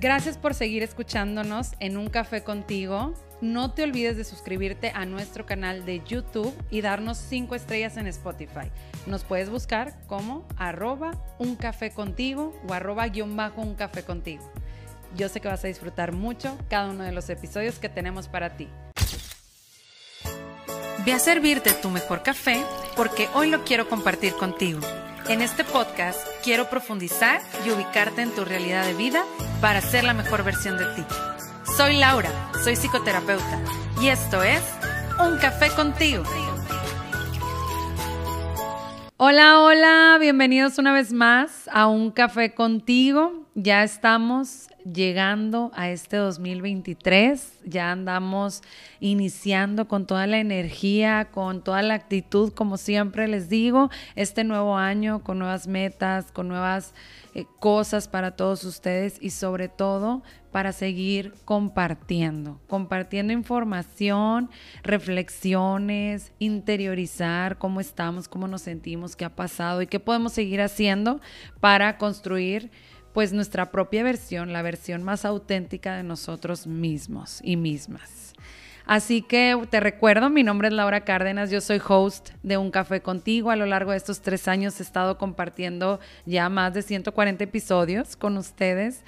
Gracias 0.00 0.36
por 0.36 0.54
seguir 0.54 0.82
escuchándonos 0.82 1.72
en 1.78 1.96
Un 1.96 2.08
Café 2.08 2.42
contigo. 2.42 3.14
No 3.40 3.72
te 3.72 3.84
olvides 3.84 4.16
de 4.16 4.24
suscribirte 4.24 4.90
a 4.92 5.06
nuestro 5.06 5.46
canal 5.46 5.84
de 5.86 6.02
YouTube 6.04 6.52
y 6.68 6.80
darnos 6.80 7.16
5 7.16 7.54
estrellas 7.54 7.96
en 7.96 8.08
Spotify. 8.08 8.72
Nos 9.06 9.22
puedes 9.22 9.50
buscar 9.50 9.94
como 10.08 10.46
arroba 10.56 11.12
un 11.38 11.54
café 11.54 11.90
contigo 11.90 12.60
o 12.66 12.72
arroba 12.72 13.06
guion 13.06 13.36
bajo 13.36 13.60
un 13.60 13.76
café 13.76 14.02
contigo. 14.02 14.50
Yo 15.16 15.28
sé 15.28 15.40
que 15.40 15.48
vas 15.48 15.62
a 15.62 15.68
disfrutar 15.68 16.12
mucho 16.12 16.58
cada 16.68 16.90
uno 16.90 17.04
de 17.04 17.12
los 17.12 17.30
episodios 17.30 17.78
que 17.78 17.88
tenemos 17.88 18.26
para 18.26 18.56
ti. 18.56 18.68
Ve 21.06 21.12
a 21.12 21.18
servirte 21.20 21.72
tu 21.72 21.90
mejor 21.90 22.22
café 22.24 22.64
porque 22.96 23.28
hoy 23.34 23.48
lo 23.48 23.62
quiero 23.64 23.88
compartir 23.88 24.32
contigo. 24.34 24.80
En 25.28 25.40
este 25.40 25.62
podcast 25.62 26.18
quiero 26.42 26.68
profundizar 26.68 27.40
y 27.64 27.70
ubicarte 27.70 28.22
en 28.22 28.34
tu 28.34 28.44
realidad 28.44 28.84
de 28.86 28.94
vida 28.94 29.24
para 29.64 29.80
ser 29.80 30.04
la 30.04 30.12
mejor 30.12 30.44
versión 30.44 30.76
de 30.76 30.84
ti. 30.94 31.02
Soy 31.74 31.96
Laura, 31.96 32.28
soy 32.62 32.76
psicoterapeuta 32.76 33.62
y 33.98 34.08
esto 34.08 34.42
es 34.42 34.60
Un 35.18 35.38
Café 35.38 35.70
contigo. 35.70 36.22
Hola, 39.16 39.60
hola, 39.60 40.18
bienvenidos 40.20 40.76
una 40.76 40.92
vez 40.92 41.14
más 41.14 41.70
a 41.72 41.86
Un 41.86 42.10
Café 42.10 42.52
contigo. 42.52 43.46
Ya 43.54 43.82
estamos 43.84 44.68
llegando 44.84 45.70
a 45.74 45.90
este 45.90 46.16
2023, 46.16 47.60
ya 47.64 47.90
andamos 47.90 48.62
iniciando 49.00 49.88
con 49.88 50.06
toda 50.06 50.26
la 50.26 50.38
energía, 50.38 51.28
con 51.30 51.62
toda 51.62 51.82
la 51.82 51.94
actitud, 51.94 52.52
como 52.52 52.76
siempre 52.76 53.26
les 53.28 53.48
digo, 53.48 53.90
este 54.14 54.44
nuevo 54.44 54.76
año 54.76 55.22
con 55.22 55.38
nuevas 55.38 55.66
metas, 55.66 56.30
con 56.32 56.48
nuevas 56.48 56.94
eh, 57.34 57.46
cosas 57.60 58.08
para 58.08 58.36
todos 58.36 58.64
ustedes 58.64 59.16
y 59.20 59.30
sobre 59.30 59.68
todo 59.68 60.22
para 60.52 60.70
seguir 60.70 61.34
compartiendo, 61.44 62.60
compartiendo 62.68 63.32
información, 63.32 64.50
reflexiones, 64.84 66.30
interiorizar 66.38 67.58
cómo 67.58 67.80
estamos, 67.80 68.28
cómo 68.28 68.46
nos 68.46 68.62
sentimos, 68.62 69.16
qué 69.16 69.24
ha 69.24 69.34
pasado 69.34 69.82
y 69.82 69.88
qué 69.88 69.98
podemos 69.98 70.32
seguir 70.32 70.60
haciendo 70.60 71.20
para 71.58 71.98
construir 71.98 72.70
pues 73.14 73.32
nuestra 73.32 73.70
propia 73.70 74.02
versión, 74.02 74.52
la 74.52 74.60
versión 74.60 75.02
más 75.04 75.24
auténtica 75.24 75.96
de 75.96 76.02
nosotros 76.02 76.66
mismos 76.66 77.40
y 77.42 77.56
mismas. 77.56 78.34
Así 78.86 79.22
que 79.22 79.58
te 79.70 79.80
recuerdo, 79.80 80.28
mi 80.28 80.42
nombre 80.42 80.68
es 80.68 80.74
Laura 80.74 81.04
Cárdenas, 81.04 81.50
yo 81.50 81.62
soy 81.62 81.80
host 81.86 82.30
de 82.42 82.58
Un 82.58 82.70
Café 82.70 83.00
Contigo. 83.00 83.50
A 83.50 83.56
lo 83.56 83.64
largo 83.64 83.92
de 83.92 83.96
estos 83.96 84.20
tres 84.20 84.46
años 84.48 84.78
he 84.78 84.82
estado 84.82 85.16
compartiendo 85.16 86.00
ya 86.26 86.50
más 86.50 86.74
de 86.74 86.82
140 86.82 87.44
episodios 87.44 88.16
con 88.16 88.36
ustedes 88.36 89.04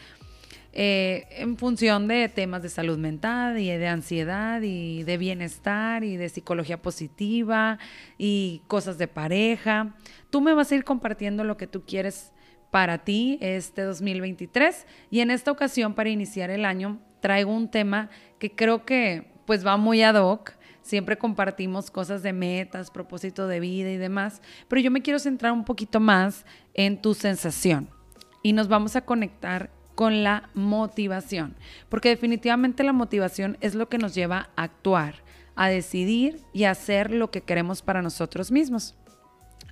eh, 0.79 1.27
en 1.31 1.57
función 1.57 2.07
de 2.07 2.29
temas 2.29 2.62
de 2.62 2.69
salud 2.69 2.99
mental 2.99 3.59
y 3.59 3.69
de 3.71 3.89
ansiedad 3.89 4.61
y 4.62 5.03
de 5.03 5.19
bienestar 5.19 6.05
y 6.05 6.17
de 6.17 6.29
psicología 6.29 6.81
positiva 6.81 7.79
y 8.19 8.62
cosas 8.69 8.99
de 8.99 9.09
pareja. 9.09 9.95
Tú 10.31 10.41
me 10.41 10.55
vas 10.55 10.71
a 10.71 10.75
ir 10.77 10.84
compartiendo 10.84 11.45
lo 11.45 11.57
que 11.57 11.67
tú 11.67 11.83
quieres 11.87 12.33
para 12.77 12.98
ti 12.98 13.38
este 13.41 13.80
2023 13.84 14.86
y 15.10 15.20
en 15.20 15.30
esta 15.30 15.50
ocasión 15.50 15.94
para 15.94 16.10
iniciar 16.10 16.50
el 16.50 16.66
año 16.66 16.98
traigo 17.20 17.50
un 17.50 17.70
tema 17.70 18.10
que 18.38 18.55
creo 18.55 18.84
que 18.84 19.32
pues 19.46 19.66
va 19.66 19.78
muy 19.78 20.02
ad 20.02 20.16
hoc. 20.16 20.52
Siempre 20.82 21.16
compartimos 21.16 21.91
cosas 21.91 22.22
de 22.22 22.34
metas, 22.34 22.91
propósito 22.91 23.48
de 23.48 23.60
vida 23.60 23.91
y 23.91 23.97
demás, 23.97 24.42
pero 24.69 24.82
yo 24.82 24.91
me 24.91 25.00
quiero 25.00 25.19
centrar 25.19 25.52
un 25.52 25.64
poquito 25.64 26.00
más 26.00 26.44
en 26.74 27.00
tu 27.00 27.14
sensación 27.14 27.88
y 28.42 28.52
nos 28.52 28.69
vamos 28.69 28.94
a 28.94 29.06
conectar 29.06 29.70
con 29.94 30.22
la 30.22 30.50
motivación, 30.52 31.56
porque 31.88 32.10
definitivamente 32.10 32.84
la 32.84 32.92
motivación 32.92 33.56
es 33.62 33.74
lo 33.74 33.88
que 33.88 33.97
nos 33.97 34.14
lleva 34.14 34.50
a 34.54 34.64
actuar, 34.64 35.24
a 35.54 35.69
decidir 35.69 36.42
y 36.52 36.64
a 36.64 36.72
hacer 36.72 37.10
lo 37.10 37.30
que 37.30 37.41
queremos 37.41 37.80
para 37.80 38.02
nosotros 38.02 38.53
mismos. 38.53 38.94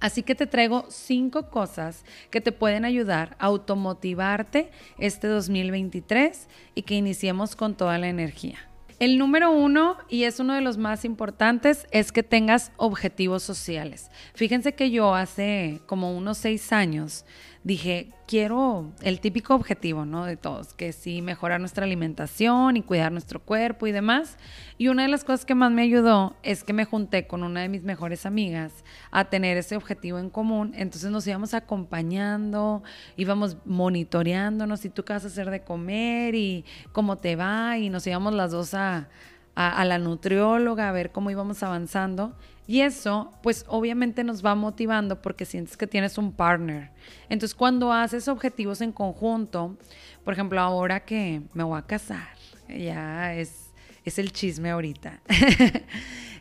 Así 0.00 0.22
que 0.22 0.34
te 0.34 0.46
traigo 0.46 0.84
cinco 0.88 1.48
cosas 1.50 2.04
que 2.30 2.40
te 2.40 2.52
pueden 2.52 2.84
ayudar 2.84 3.36
a 3.38 3.46
automotivarte 3.46 4.70
este 4.98 5.28
2023 5.28 6.48
y 6.74 6.82
que 6.82 6.94
iniciemos 6.94 7.56
con 7.56 7.74
toda 7.74 7.98
la 7.98 8.08
energía. 8.08 8.58
El 9.00 9.18
número 9.18 9.50
uno, 9.50 9.96
y 10.08 10.22
es 10.22 10.38
uno 10.38 10.54
de 10.54 10.60
los 10.60 10.78
más 10.78 11.04
importantes, 11.04 11.86
es 11.90 12.12
que 12.12 12.22
tengas 12.22 12.70
objetivos 12.76 13.42
sociales. 13.42 14.08
Fíjense 14.34 14.74
que 14.74 14.90
yo 14.90 15.14
hace 15.14 15.80
como 15.86 16.16
unos 16.16 16.38
seis 16.38 16.72
años 16.72 17.24
dije, 17.64 18.10
quiero 18.28 18.92
el 19.00 19.20
típico 19.20 19.54
objetivo, 19.54 20.04
¿no? 20.04 20.26
De 20.26 20.36
todos, 20.36 20.74
que 20.74 20.92
sí, 20.92 21.22
mejorar 21.22 21.60
nuestra 21.60 21.86
alimentación 21.86 22.76
y 22.76 22.82
cuidar 22.82 23.10
nuestro 23.10 23.40
cuerpo 23.40 23.86
y 23.86 23.92
demás. 23.92 24.36
Y 24.76 24.88
una 24.88 25.02
de 25.02 25.08
las 25.08 25.24
cosas 25.24 25.46
que 25.46 25.54
más 25.54 25.72
me 25.72 25.82
ayudó 25.82 26.36
es 26.42 26.62
que 26.62 26.74
me 26.74 26.84
junté 26.84 27.26
con 27.26 27.42
una 27.42 27.62
de 27.62 27.70
mis 27.70 27.82
mejores 27.82 28.26
amigas 28.26 28.84
a 29.10 29.24
tener 29.24 29.56
ese 29.56 29.76
objetivo 29.76 30.18
en 30.18 30.28
común. 30.28 30.72
Entonces 30.76 31.10
nos 31.10 31.26
íbamos 31.26 31.54
acompañando, 31.54 32.82
íbamos 33.16 33.56
monitoreándonos 33.64 34.84
y 34.84 34.90
tú 34.90 35.02
qué 35.04 35.14
vas 35.14 35.24
a 35.24 35.28
hacer 35.28 35.50
de 35.50 35.62
comer 35.62 36.34
y 36.34 36.66
cómo 36.92 37.16
te 37.16 37.34
va 37.34 37.78
y 37.78 37.88
nos 37.88 38.06
íbamos 38.06 38.34
las 38.34 38.50
dos 38.50 38.74
a, 38.74 39.08
a 39.54 39.84
la 39.86 39.98
nutrióloga 39.98 40.90
a 40.90 40.92
ver 40.92 41.12
cómo 41.12 41.30
íbamos 41.30 41.62
avanzando. 41.62 42.34
Y 42.66 42.80
eso, 42.80 43.32
pues 43.42 43.64
obviamente 43.68 44.24
nos 44.24 44.44
va 44.44 44.54
motivando 44.54 45.20
porque 45.20 45.44
sientes 45.44 45.76
que 45.76 45.86
tienes 45.86 46.16
un 46.16 46.32
partner. 46.32 46.90
Entonces, 47.28 47.54
cuando 47.54 47.92
haces 47.92 48.26
objetivos 48.28 48.80
en 48.80 48.92
conjunto, 48.92 49.76
por 50.24 50.32
ejemplo, 50.32 50.60
ahora 50.60 51.00
que 51.00 51.42
me 51.52 51.62
voy 51.62 51.78
a 51.78 51.82
casar, 51.82 52.28
ya 52.68 53.34
es, 53.34 53.70
es 54.04 54.18
el 54.18 54.32
chisme 54.32 54.70
ahorita. 54.70 55.20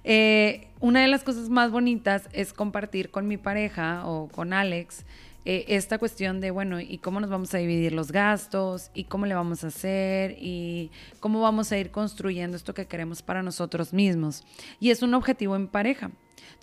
Eh, 0.06 0.68
una 0.82 1.00
de 1.00 1.08
las 1.08 1.24
cosas 1.24 1.48
más 1.48 1.72
bonitas 1.72 2.28
es 2.34 2.52
compartir 2.52 3.10
con 3.10 3.26
mi 3.26 3.38
pareja 3.38 4.06
o 4.06 4.28
con 4.28 4.52
Alex 4.52 5.06
eh, 5.46 5.66
esta 5.68 5.98
cuestión 5.98 6.40
de, 6.40 6.52
bueno, 6.52 6.80
¿y 6.80 6.98
cómo 7.00 7.20
nos 7.20 7.30
vamos 7.30 7.54
a 7.54 7.58
dividir 7.58 7.92
los 7.94 8.12
gastos? 8.12 8.92
¿Y 8.94 9.06
cómo 9.06 9.26
le 9.26 9.36
vamos 9.36 9.64
a 9.64 9.68
hacer? 9.68 10.38
¿Y 10.40 10.92
cómo 11.20 11.42
vamos 11.42 11.72
a 11.72 11.78
ir 11.78 11.92
construyendo 11.92 12.56
esto 12.56 12.74
que 12.74 12.86
queremos 12.86 13.22
para 13.22 13.44
nosotros 13.44 13.94
mismos? 13.94 14.44
Y 14.80 14.92
es 14.92 15.02
un 15.02 15.14
objetivo 15.14 15.56
en 15.56 15.68
pareja. 15.68 16.12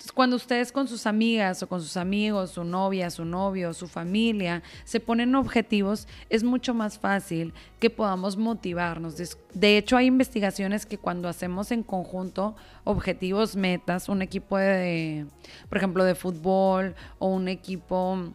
Entonces, 0.01 0.11
cuando 0.13 0.35
ustedes 0.35 0.71
con 0.71 0.87
sus 0.87 1.05
amigas 1.05 1.61
o 1.61 1.69
con 1.69 1.79
sus 1.79 1.95
amigos, 1.95 2.51
su 2.51 2.63
novia, 2.63 3.11
su 3.11 3.23
novio, 3.23 3.71
su 3.73 3.87
familia, 3.87 4.63
se 4.83 4.99
ponen 4.99 5.35
objetivos, 5.35 6.07
es 6.29 6.43
mucho 6.43 6.73
más 6.73 6.97
fácil 6.97 7.53
que 7.79 7.91
podamos 7.91 8.35
motivarnos. 8.35 9.15
De 9.53 9.77
hecho, 9.77 9.97
hay 9.97 10.07
investigaciones 10.07 10.87
que 10.87 10.97
cuando 10.97 11.29
hacemos 11.29 11.71
en 11.71 11.83
conjunto 11.83 12.55
objetivos, 12.83 13.55
metas, 13.55 14.09
un 14.09 14.23
equipo 14.23 14.57
de, 14.57 15.27
por 15.69 15.77
ejemplo, 15.77 16.03
de 16.03 16.15
fútbol 16.15 16.95
o 17.19 17.27
un 17.27 17.47
equipo 17.47 18.33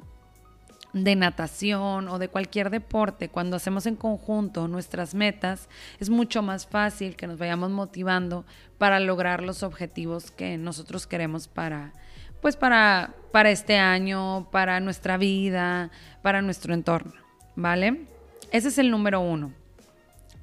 de 1.05 1.15
natación 1.15 2.09
o 2.09 2.19
de 2.19 2.29
cualquier 2.29 2.71
deporte, 2.71 3.29
cuando 3.29 3.57
hacemos 3.57 3.85
en 3.87 3.97
conjunto 3.97 4.67
nuestras 4.67 5.15
metas, 5.15 5.69
es 6.01 6.09
mucho 6.09 6.43
más 6.43 6.67
fácil 6.67 7.17
que 7.17 7.27
nos 7.27 7.39
vayamos 7.39 7.71
motivando 7.71 8.47
para 8.79 8.99
lograr 8.99 9.43
los 9.43 9.63
objetivos 9.63 10.31
que 10.31 10.57
nosotros 10.57 11.07
queremos 11.07 11.49
para, 11.49 11.93
pues 12.41 12.57
para, 12.57 13.15
para 13.31 13.51
este 13.51 13.77
año, 13.77 14.49
para 14.51 14.81
nuestra 14.81 15.19
vida, 15.19 15.91
para 16.23 16.41
nuestro 16.41 16.73
entorno, 16.73 17.13
¿vale? 17.57 18.07
Ese 18.51 18.69
es 18.69 18.79
el 18.79 18.91
número 18.91 19.21
uno. 19.21 19.53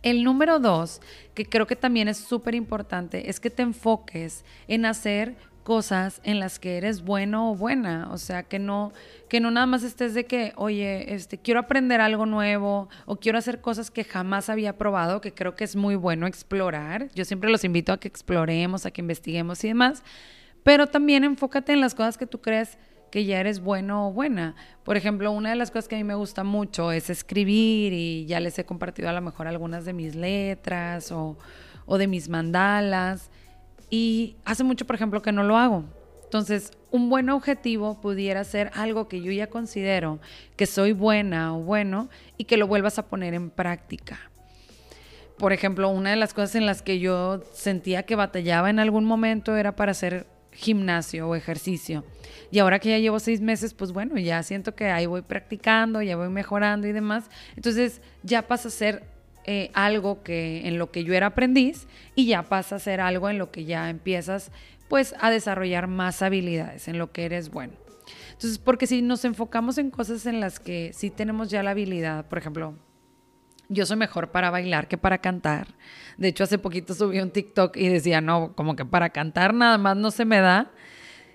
El 0.04 0.24
número 0.24 0.60
dos, 0.60 1.02
que 1.34 1.46
creo 1.46 1.66
que 1.66 1.78
también 1.78 2.10
es 2.10 2.18
súper 2.18 2.54
importante, 2.54 3.30
es 3.30 3.40
que 3.40 3.50
te 3.50 3.64
enfoques 3.64 4.44
en 4.68 4.86
hacer 4.86 5.36
cosas 5.64 6.22
en 6.24 6.40
las 6.40 6.60
que 6.60 6.78
eres 6.78 7.04
bueno 7.04 7.52
o 7.52 7.56
buena, 7.56 8.10
o 8.12 8.18
sea, 8.18 8.44
que 8.44 8.60
no 8.60 8.92
que 9.30 9.40
no 9.40 9.50
nada 9.50 9.66
más 9.66 9.84
estés 9.84 10.14
de 10.14 10.26
que, 10.26 10.54
oye, 10.58 11.14
este 11.14 11.40
quiero 11.40 11.60
aprender 11.60 12.02
algo 12.02 12.26
nuevo 12.26 12.90
o 13.06 13.16
quiero 13.16 13.38
hacer 13.38 13.62
cosas 13.62 13.90
que 13.90 14.04
jamás 14.04 14.50
había 14.50 14.78
probado, 14.78 15.22
que 15.22 15.34
creo 15.34 15.56
que 15.56 15.64
es 15.64 15.76
muy 15.76 15.96
bueno 15.96 16.28
explorar. 16.28 17.10
Yo 17.16 17.26
siempre 17.26 17.50
los 17.50 17.64
invito 17.64 17.92
a 17.94 18.00
que 18.00 18.08
exploremos, 18.08 18.86
a 18.86 18.92
que 18.92 19.02
investiguemos 19.02 19.64
y 19.64 19.70
demás, 19.70 20.04
pero 20.64 20.88
también 20.88 21.24
enfócate 21.24 21.74
en 21.74 21.82
las 21.82 21.96
cosas 21.96 22.18
que 22.18 22.28
tú 22.28 22.42
crees 22.42 22.78
que 23.10 23.26
ya 23.26 23.40
eres 23.40 23.60
bueno 23.60 24.08
o 24.08 24.12
buena. 24.12 24.56
Por 24.84 24.98
ejemplo, 24.98 25.32
una 25.32 25.52
de 25.52 25.56
las 25.56 25.70
cosas 25.70 25.88
que 25.88 25.96
a 25.96 25.98
mí 26.00 26.04
me 26.04 26.16
gusta 26.16 26.44
mucho 26.44 26.92
es 26.92 27.12
escribir 27.12 27.94
y 27.94 28.26
ya 28.26 28.40
les 28.40 28.58
he 28.58 28.66
compartido 28.66 29.08
a 29.08 29.14
lo 29.14 29.22
mejor 29.22 29.48
algunas 29.48 29.86
de 29.86 29.94
mis 29.94 30.16
letras 30.16 31.12
o, 31.12 31.38
o 31.86 31.98
de 32.00 32.08
mis 32.08 32.28
mandalas. 32.28 33.30
Y 33.96 34.38
hace 34.44 34.64
mucho, 34.64 34.88
por 34.88 34.96
ejemplo, 34.96 35.22
que 35.22 35.32
no 35.32 35.44
lo 35.44 35.56
hago. 35.56 35.84
Entonces, 36.24 36.72
un 36.90 37.12
buen 37.12 37.30
objetivo 37.30 38.02
pudiera 38.02 38.44
ser 38.44 38.72
algo 38.74 39.08
que 39.08 39.22
yo 39.22 39.32
ya 39.32 39.52
considero 39.52 40.20
que 40.56 40.66
soy 40.66 40.94
buena 40.94 41.56
o 41.56 41.60
bueno 41.60 42.10
y 42.36 42.46
que 42.46 42.58
lo 42.58 42.66
vuelvas 42.66 42.98
a 42.98 43.06
poner 43.06 43.36
en 43.36 43.52
práctica. 43.52 44.18
Por 45.38 45.54
ejemplo, 45.54 45.90
una 45.90 46.10
de 46.10 46.16
las 46.16 46.34
cosas 46.34 46.56
en 46.56 46.66
las 46.66 46.82
que 46.82 46.98
yo 46.98 47.44
sentía 47.54 48.02
que 48.02 48.16
batallaba 48.16 48.72
en 48.72 48.80
algún 48.80 49.06
momento 49.06 49.56
era 49.56 49.76
para 49.76 49.92
hacer 49.92 50.26
gimnasio 50.52 51.30
o 51.30 51.36
ejercicio. 51.36 52.04
Y 52.50 52.58
ahora 52.58 52.80
que 52.80 52.90
ya 52.90 52.98
llevo 52.98 53.20
seis 53.20 53.42
meses, 53.42 53.76
pues 53.76 53.92
bueno, 53.92 54.18
ya 54.18 54.42
siento 54.42 54.74
que 54.74 54.90
ahí 54.90 55.06
voy 55.06 55.22
practicando, 55.22 56.02
ya 56.02 56.16
voy 56.18 56.30
mejorando 56.30 56.88
y 56.88 56.94
demás. 56.94 57.26
Entonces 57.56 58.02
ya 58.24 58.48
pasa 58.48 58.70
a 58.70 58.72
ser 58.72 59.13
eh, 59.46 59.72
algo 59.74 60.24
que 60.24 60.68
en 60.68 60.78
lo 60.78 60.92
que 60.92 61.04
yo 61.04 61.14
era 61.14 61.28
aprendiz 61.28 61.88
y 62.16 62.26
ya 62.28 62.44
pasa 62.44 62.78
a 62.78 62.80
ser 62.80 63.02
algo 63.02 63.30
en 63.30 63.38
lo 63.38 63.52
que 63.52 63.66
ya 63.66 63.90
empiezas 63.90 64.52
pues 64.88 65.16
a 65.20 65.30
desarrollar 65.30 65.88
más 65.88 66.22
habilidades, 66.22 66.88
en 66.88 66.98
lo 66.98 67.12
que 67.12 67.26
eres 67.26 67.50
bueno. 67.50 67.74
Entonces, 68.32 68.58
porque 68.58 68.88
si 68.88 69.02
nos 69.02 69.26
enfocamos 69.26 69.78
en 69.78 69.90
cosas 69.90 70.26
en 70.26 70.40
las 70.40 70.60
que 70.60 70.92
sí 70.94 71.10
tenemos 71.10 71.50
ya 71.50 71.64
la 71.64 71.72
habilidad, 71.72 72.28
por 72.28 72.38
ejemplo, 72.38 72.76
yo 73.70 73.86
soy 73.86 73.98
mejor 73.98 74.32
para 74.32 74.50
bailar 74.50 74.88
que 74.88 74.98
para 74.98 75.20
cantar. 75.20 75.68
De 76.18 76.28
hecho, 76.28 76.44
hace 76.44 76.58
poquito 76.58 76.94
subí 76.94 77.20
un 77.20 77.32
TikTok 77.32 77.76
y 77.78 77.88
decía, 77.88 78.22
no, 78.22 78.54
como 78.56 78.76
que 78.76 78.86
para 78.86 79.10
cantar 79.10 79.54
nada 79.54 79.78
más 79.78 79.98
no 79.98 80.12
se 80.12 80.26
me 80.26 80.40
da. 80.40 80.72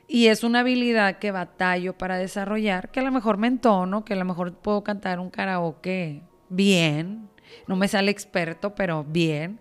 Y 0.06 0.28
es 0.28 0.42
una 0.44 0.60
habilidad 0.60 1.18
que 1.18 1.32
batallo 1.32 1.96
para 1.96 2.16
desarrollar, 2.16 2.90
que 2.90 3.00
a 3.00 3.02
lo 3.02 3.12
mejor 3.12 3.36
me 3.36 3.46
entono, 3.46 4.04
que 4.04 4.14
a 4.14 4.16
lo 4.16 4.24
mejor 4.24 4.54
puedo 4.54 4.82
cantar 4.82 5.20
un 5.20 5.30
karaoke 5.30 6.22
bien, 6.48 7.28
no 7.66 7.76
me 7.76 7.88
sale 7.88 8.10
experto, 8.10 8.74
pero 8.74 9.04
bien. 9.04 9.58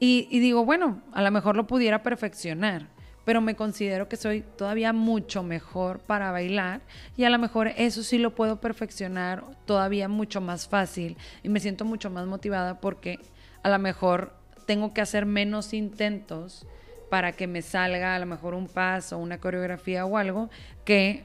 Y, 0.00 0.38
digo, 0.40 0.64
bueno, 0.64 1.02
a 1.12 1.22
lo 1.22 1.30
mejor 1.30 1.56
lo 1.56 1.66
pudiera 1.66 2.02
perfeccionar, 2.02 2.88
pero 3.24 3.40
me 3.40 3.56
considero 3.56 4.08
que 4.08 4.16
soy 4.16 4.42
todavía 4.42 4.92
mucho 4.92 5.42
mejor 5.42 6.00
para 6.00 6.30
bailar 6.30 6.82
y 7.16 7.24
a 7.24 7.30
lo 7.30 7.38
mejor 7.38 7.68
eso 7.68 8.02
sí 8.02 8.18
lo 8.18 8.34
puedo 8.34 8.60
perfeccionar 8.60 9.44
todavía 9.64 10.08
mucho 10.08 10.42
más 10.42 10.68
fácil 10.68 11.16
y 11.42 11.48
me 11.48 11.60
siento 11.60 11.86
mucho 11.86 12.10
más 12.10 12.26
motivada 12.26 12.80
porque 12.80 13.18
a 13.62 13.70
lo 13.70 13.78
mejor 13.78 14.34
tengo 14.66 14.92
que 14.92 15.00
hacer 15.00 15.24
menos 15.24 15.72
intentos 15.72 16.66
para 17.08 17.32
que 17.32 17.46
me 17.46 17.62
salga 17.62 18.14
a 18.14 18.18
lo 18.18 18.26
mejor 18.26 18.54
un 18.54 18.66
paso, 18.66 19.16
una 19.18 19.38
coreografía 19.38 20.04
o 20.04 20.18
algo, 20.18 20.50
que 20.84 21.24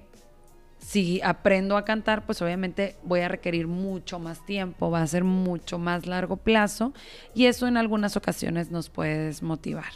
si 0.79 1.21
aprendo 1.21 1.77
a 1.77 1.85
cantar, 1.85 2.25
pues 2.25 2.41
obviamente 2.41 2.95
voy 3.03 3.19
a 3.19 3.27
requerir 3.27 3.67
mucho 3.67 4.17
más 4.17 4.45
tiempo, 4.45 4.89
va 4.89 5.01
a 5.01 5.07
ser 5.07 5.23
mucho 5.23 5.77
más 5.77 6.07
largo 6.07 6.37
plazo 6.37 6.93
y 7.35 7.45
eso 7.45 7.67
en 7.67 7.77
algunas 7.77 8.17
ocasiones 8.17 8.71
nos 8.71 8.89
puede 8.89 9.25
desmotivar. 9.25 9.91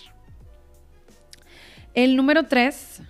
El 1.94 2.16
número 2.16 2.44
tres, 2.44 3.02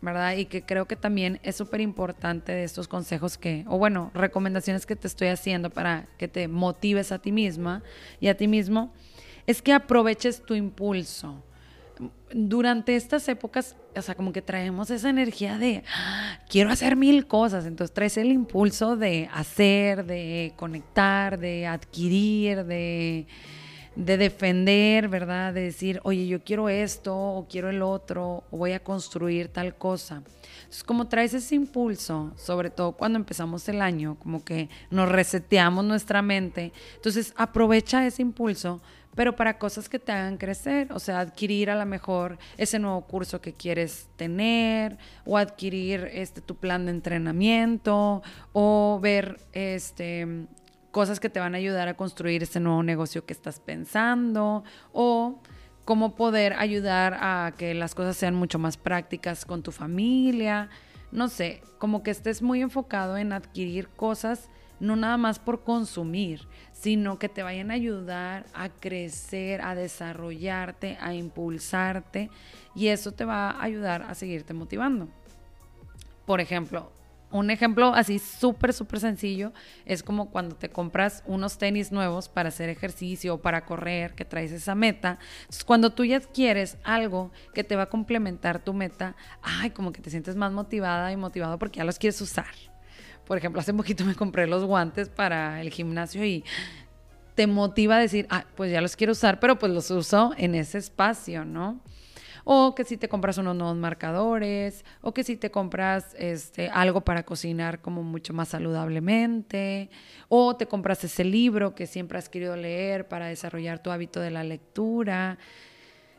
¿verdad? 0.00 0.36
Y 0.36 0.46
que 0.46 0.62
creo 0.62 0.86
que 0.86 0.96
también 0.96 1.40
es 1.42 1.56
súper 1.56 1.80
importante 1.80 2.52
de 2.52 2.64
estos 2.64 2.88
consejos 2.88 3.36
que, 3.36 3.64
o 3.68 3.78
bueno, 3.78 4.10
recomendaciones 4.14 4.86
que 4.86 4.96
te 4.96 5.06
estoy 5.06 5.28
haciendo 5.28 5.70
para 5.70 6.06
que 6.18 6.28
te 6.28 6.48
motives 6.48 7.12
a 7.12 7.18
ti 7.18 7.32
misma 7.32 7.82
y 8.20 8.28
a 8.28 8.36
ti 8.36 8.48
mismo, 8.48 8.92
es 9.46 9.60
que 9.60 9.72
aproveches 9.72 10.42
tu 10.42 10.54
impulso 10.54 11.42
durante 12.32 12.96
estas 12.96 13.28
épocas, 13.28 13.76
o 13.96 14.02
sea, 14.02 14.14
como 14.14 14.32
que 14.32 14.42
traemos 14.42 14.90
esa 14.90 15.10
energía 15.10 15.58
de 15.58 15.82
ah, 15.94 16.38
quiero 16.48 16.70
hacer 16.70 16.96
mil 16.96 17.26
cosas, 17.26 17.66
entonces 17.66 17.94
traes 17.94 18.16
el 18.16 18.30
impulso 18.30 18.96
de 18.96 19.28
hacer, 19.32 20.04
de 20.04 20.52
conectar, 20.56 21.38
de 21.38 21.66
adquirir, 21.66 22.64
de, 22.64 23.26
de 23.96 24.16
defender, 24.16 25.08
¿verdad? 25.08 25.52
De 25.52 25.62
decir, 25.62 26.00
oye, 26.04 26.26
yo 26.26 26.42
quiero 26.44 26.68
esto 26.68 27.16
o 27.16 27.48
quiero 27.48 27.70
el 27.70 27.82
otro 27.82 28.44
voy 28.50 28.72
a 28.72 28.82
construir 28.82 29.48
tal 29.48 29.76
cosa. 29.76 30.22
Entonces, 30.58 30.84
como 30.84 31.08
traes 31.08 31.34
ese 31.34 31.54
impulso, 31.54 32.32
sobre 32.36 32.70
todo 32.70 32.92
cuando 32.92 33.18
empezamos 33.18 33.68
el 33.68 33.80
año, 33.80 34.16
como 34.18 34.44
que 34.44 34.68
nos 34.90 35.08
reseteamos 35.08 35.84
nuestra 35.84 36.20
mente, 36.20 36.72
entonces 36.94 37.32
aprovecha 37.36 38.06
ese 38.06 38.22
impulso 38.22 38.82
pero 39.18 39.34
para 39.34 39.58
cosas 39.58 39.88
que 39.88 39.98
te 39.98 40.12
hagan 40.12 40.36
crecer, 40.36 40.92
o 40.92 41.00
sea, 41.00 41.18
adquirir 41.18 41.70
a 41.70 41.74
lo 41.74 41.84
mejor 41.86 42.38
ese 42.56 42.78
nuevo 42.78 43.00
curso 43.00 43.40
que 43.40 43.52
quieres 43.52 44.08
tener 44.14 44.96
o 45.24 45.36
adquirir 45.36 46.08
este 46.12 46.40
tu 46.40 46.54
plan 46.54 46.84
de 46.84 46.92
entrenamiento 46.92 48.22
o 48.52 49.00
ver 49.02 49.40
este 49.52 50.46
cosas 50.92 51.18
que 51.18 51.28
te 51.28 51.40
van 51.40 51.56
a 51.56 51.58
ayudar 51.58 51.88
a 51.88 51.94
construir 51.94 52.44
ese 52.44 52.60
nuevo 52.60 52.84
negocio 52.84 53.26
que 53.26 53.32
estás 53.32 53.58
pensando 53.58 54.62
o 54.92 55.42
cómo 55.84 56.14
poder 56.14 56.52
ayudar 56.52 57.18
a 57.20 57.54
que 57.58 57.74
las 57.74 57.96
cosas 57.96 58.16
sean 58.16 58.36
mucho 58.36 58.60
más 58.60 58.76
prácticas 58.76 59.44
con 59.44 59.64
tu 59.64 59.72
familia. 59.72 60.68
No 61.10 61.26
sé, 61.26 61.62
como 61.78 62.04
que 62.04 62.12
estés 62.12 62.40
muy 62.40 62.62
enfocado 62.62 63.16
en 63.16 63.32
adquirir 63.32 63.88
cosas 63.88 64.48
no 64.80 64.96
nada 64.96 65.16
más 65.16 65.38
por 65.38 65.62
consumir, 65.64 66.46
sino 66.72 67.18
que 67.18 67.28
te 67.28 67.42
vayan 67.42 67.70
a 67.70 67.74
ayudar 67.74 68.46
a 68.54 68.68
crecer, 68.68 69.60
a 69.62 69.74
desarrollarte, 69.74 70.96
a 71.00 71.14
impulsarte 71.14 72.30
y 72.74 72.88
eso 72.88 73.12
te 73.12 73.24
va 73.24 73.50
a 73.50 73.62
ayudar 73.62 74.02
a 74.02 74.14
seguirte 74.14 74.54
motivando. 74.54 75.08
Por 76.24 76.40
ejemplo, 76.40 76.92
un 77.30 77.50
ejemplo 77.50 77.92
así 77.94 78.18
súper, 78.18 78.72
súper 78.72 79.00
sencillo 79.00 79.52
es 79.84 80.02
como 80.02 80.30
cuando 80.30 80.56
te 80.56 80.70
compras 80.70 81.22
unos 81.26 81.58
tenis 81.58 81.92
nuevos 81.92 82.28
para 82.28 82.48
hacer 82.48 82.70
ejercicio 82.70 83.34
o 83.34 83.38
para 83.42 83.66
correr, 83.66 84.14
que 84.14 84.24
traes 84.24 84.50
esa 84.50 84.74
meta. 84.74 85.18
Entonces, 85.40 85.64
cuando 85.64 85.90
tú 85.90 86.04
ya 86.04 86.20
quieres 86.20 86.78
algo 86.84 87.30
que 87.52 87.64
te 87.64 87.76
va 87.76 87.84
a 87.84 87.90
complementar 87.90 88.64
tu 88.64 88.72
meta, 88.72 89.14
ay, 89.42 89.70
como 89.70 89.92
que 89.92 90.00
te 90.00 90.10
sientes 90.10 90.36
más 90.36 90.52
motivada 90.52 91.12
y 91.12 91.16
motivado 91.16 91.58
porque 91.58 91.78
ya 91.78 91.84
los 91.84 91.98
quieres 91.98 92.20
usar. 92.22 92.54
Por 93.28 93.36
ejemplo, 93.36 93.60
hace 93.60 93.74
poquito 93.74 94.06
me 94.06 94.14
compré 94.14 94.46
los 94.46 94.64
guantes 94.64 95.10
para 95.10 95.60
el 95.60 95.68
gimnasio 95.68 96.24
y 96.24 96.44
te 97.34 97.46
motiva 97.46 97.96
a 97.96 98.00
decir, 98.00 98.26
ah, 98.30 98.46
pues 98.56 98.72
ya 98.72 98.80
los 98.80 98.96
quiero 98.96 99.12
usar, 99.12 99.38
pero 99.38 99.58
pues 99.58 99.70
los 99.70 99.90
uso 99.90 100.32
en 100.38 100.54
ese 100.54 100.78
espacio, 100.78 101.44
¿no? 101.44 101.78
O 102.44 102.74
que 102.74 102.84
si 102.84 102.96
te 102.96 103.06
compras 103.06 103.36
unos 103.36 103.54
nuevos 103.54 103.76
marcadores, 103.76 104.82
o 105.02 105.12
que 105.12 105.24
si 105.24 105.36
te 105.36 105.50
compras 105.50 106.16
este, 106.18 106.70
algo 106.70 107.02
para 107.02 107.22
cocinar 107.24 107.82
como 107.82 108.02
mucho 108.02 108.32
más 108.32 108.48
saludablemente, 108.48 109.90
o 110.30 110.56
te 110.56 110.64
compras 110.64 111.04
ese 111.04 111.22
libro 111.22 111.74
que 111.74 111.86
siempre 111.86 112.16
has 112.16 112.30
querido 112.30 112.56
leer 112.56 113.08
para 113.08 113.26
desarrollar 113.26 113.82
tu 113.82 113.90
hábito 113.90 114.20
de 114.20 114.30
la 114.30 114.42
lectura. 114.42 115.36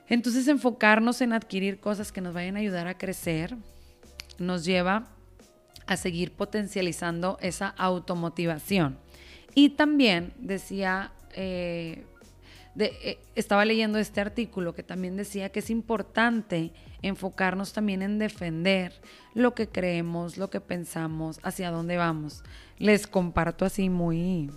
Entonces 0.07 0.47
enfocarnos 0.47 1.21
en 1.21 1.33
adquirir 1.33 1.79
cosas 1.79 2.11
que 2.11 2.21
nos 2.21 2.35
vayan 2.35 2.55
a 2.55 2.59
ayudar 2.59 2.87
a 2.87 2.99
crecer 2.99 3.57
nos 4.37 4.63
lleva 4.63 5.07
a 5.89 5.97
seguir 5.97 6.31
potencializando 6.33 7.39
esa 7.41 7.69
automotivación. 7.69 8.99
Y 9.55 9.69
también 9.69 10.33
decía, 10.37 11.11
eh, 11.33 12.05
eh, 12.77 13.17
estaba 13.33 13.65
leyendo 13.65 13.97
este 13.97 14.21
artículo 14.21 14.75
que 14.75 14.83
también 14.83 15.17
decía 15.17 15.49
que 15.49 15.59
es 15.59 15.71
importante 15.71 16.71
enfocarnos 17.01 17.73
también 17.73 18.03
en 18.03 18.19
defender 18.19 18.93
lo 19.33 19.55
que 19.55 19.67
creemos, 19.67 20.37
lo 20.37 20.51
que 20.51 20.61
pensamos, 20.61 21.39
hacia 21.41 21.71
dónde 21.71 21.97
vamos. 21.97 22.43
Les 22.77 23.07
comparto 23.07 23.65
así 23.65 23.89
muy 23.89 24.51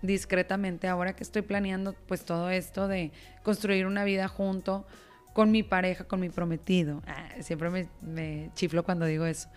discretamente 0.00 0.88
ahora 0.88 1.14
que 1.14 1.22
estoy 1.22 1.42
planeando 1.42 1.92
pues 2.06 2.24
todo 2.24 2.48
esto 2.48 2.88
de 2.88 3.12
construir 3.42 3.84
una 3.84 4.04
vida 4.04 4.26
junto 4.26 4.86
con 5.34 5.50
mi 5.50 5.62
pareja, 5.62 6.04
con 6.04 6.20
mi 6.20 6.30
prometido. 6.30 7.02
Ah, 7.06 7.28
siempre 7.40 7.68
me, 7.68 7.88
me 8.00 8.50
chiflo 8.54 8.84
cuando 8.84 9.04
digo 9.04 9.26
eso 9.26 9.50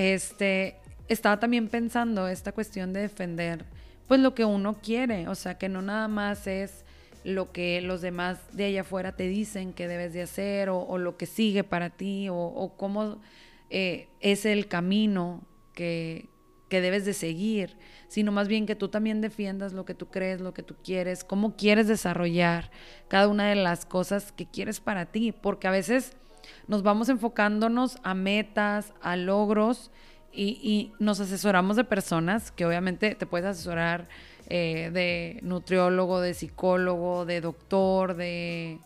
este, 0.00 0.76
estaba 1.08 1.38
también 1.38 1.68
pensando 1.68 2.28
esta 2.28 2.52
cuestión 2.52 2.92
de 2.92 3.00
defender 3.00 3.64
pues 4.10 4.18
lo 4.18 4.34
que 4.34 4.44
uno 4.44 4.74
quiere, 4.82 5.28
o 5.28 5.36
sea, 5.36 5.56
que 5.56 5.68
no 5.68 5.82
nada 5.82 6.08
más 6.08 6.48
es 6.48 6.84
lo 7.22 7.52
que 7.52 7.80
los 7.80 8.00
demás 8.00 8.38
de 8.50 8.64
allá 8.64 8.80
afuera 8.80 9.14
te 9.14 9.28
dicen 9.28 9.72
que 9.72 9.86
debes 9.86 10.12
de 10.12 10.22
hacer 10.22 10.68
o, 10.68 10.98
lo 10.98 11.16
que 11.16 11.26
sigue 11.26 11.62
para 11.62 11.90
ti 11.90 12.26
o, 12.28 12.74
cómo 12.76 13.20
eh, 13.70 14.08
es 14.18 14.46
el 14.46 14.66
camino 14.66 15.44
que, 15.74 16.28
que 16.68 16.80
debes 16.80 17.04
de 17.04 17.12
seguir, 17.12 17.76
sino 18.08 18.32
más 18.32 18.48
bien 18.48 18.66
que 18.66 18.74
tú 18.74 18.88
también 18.88 19.20
defiendas 19.20 19.72
lo 19.72 19.84
que 19.84 19.94
tú 19.94 20.08
crees, 20.08 20.40
lo 20.40 20.54
que 20.54 20.64
tú 20.64 20.74
quieres, 20.82 21.22
cómo 21.22 21.54
quieres 21.54 21.86
desarrollar 21.86 22.72
cada 23.06 23.28
una 23.28 23.48
de 23.48 23.54
las 23.54 23.86
cosas 23.86 24.32
que 24.32 24.46
quieres 24.46 24.80
para 24.80 25.06
ti, 25.06 25.30
porque 25.30 25.68
a 25.68 25.70
veces 25.70 26.16
nos 26.66 26.82
vamos 26.82 27.08
enfocándonos 27.08 27.98
a 28.02 28.14
metas, 28.14 28.92
a 29.02 29.16
logros 29.16 29.90
y, 30.32 30.92
nos 30.98 31.20
asesoramos 31.20 31.76
de 31.76 31.84
personas 31.84 32.52
que 32.52 32.64
obviamente 32.64 33.14
te 33.14 33.26
puedes 33.26 33.46
asesorar 33.46 34.08
eh, 34.48 34.90
de 34.92 35.40
nutriólogo, 35.42 36.20
de 36.20 36.34
psicólogo, 36.34 37.24
de 37.26 37.40
doctor, 37.40 38.14
de 38.14 38.78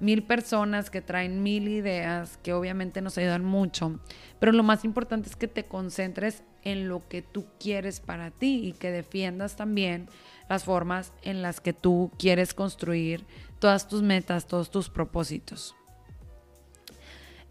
mil 0.00 0.22
personas 0.22 0.90
que 0.90 1.00
traen 1.00 1.42
mil 1.42 1.68
ideas 1.68 2.38
que 2.42 2.52
obviamente 2.52 3.00
nos 3.00 3.18
ayudan 3.18 3.44
mucho. 3.44 3.98
Pero 4.38 4.52
lo 4.52 4.62
más 4.62 4.84
importante 4.84 5.28
es 5.28 5.36
que 5.36 5.48
te 5.48 5.64
concentres 5.64 6.42
en 6.62 6.88
lo 6.88 7.06
que 7.08 7.22
tú 7.22 7.46
quieres 7.58 8.00
para 8.00 8.30
ti 8.30 8.60
y 8.64 8.72
que 8.72 8.90
defiendas 8.90 9.56
también 9.56 10.08
las 10.48 10.64
formas 10.64 11.12
en 11.22 11.42
las 11.42 11.60
que 11.60 11.72
tú 11.72 12.10
quieres 12.18 12.54
construir 12.54 13.24
todas 13.58 13.88
tus 13.88 14.02
metas, 14.02 14.46
todos 14.46 14.70
tus 14.70 14.88
propósitos. 14.88 15.77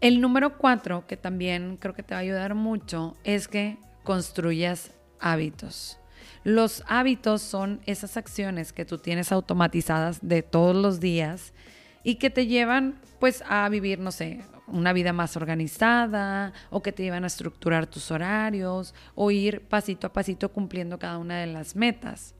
El 0.00 0.20
número 0.20 0.58
cuatro, 0.58 1.08
que 1.08 1.16
también 1.16 1.76
creo 1.76 1.92
que 1.92 2.04
te 2.04 2.14
va 2.14 2.18
a 2.18 2.22
ayudar 2.22 2.54
mucho, 2.54 3.16
es 3.24 3.48
que 3.48 3.78
construyas 4.04 4.92
hábitos. 5.18 5.98
Los 6.44 6.84
hábitos 6.86 7.42
son 7.42 7.80
esas 7.84 8.16
acciones 8.16 8.72
que 8.72 8.84
tú 8.84 8.98
tienes 8.98 9.32
automatizadas 9.32 10.20
de 10.22 10.42
todos 10.42 10.76
los 10.76 11.00
días 11.00 11.52
y 12.04 12.14
que 12.14 12.30
te 12.30 12.46
llevan 12.46 13.00
pues 13.18 13.42
a 13.48 13.68
vivir, 13.68 13.98
no 13.98 14.12
sé, 14.12 14.40
una 14.68 14.92
vida 14.92 15.12
más 15.12 15.36
organizada 15.36 16.52
o 16.70 16.80
que 16.80 16.92
te 16.92 17.02
llevan 17.02 17.24
a 17.24 17.26
estructurar 17.26 17.88
tus 17.88 18.12
horarios 18.12 18.94
o 19.16 19.32
ir 19.32 19.62
pasito 19.66 20.06
a 20.06 20.12
pasito 20.12 20.52
cumpliendo 20.52 21.00
cada 21.00 21.18
una 21.18 21.40
de 21.40 21.48
las 21.48 21.74
metas. 21.74 22.36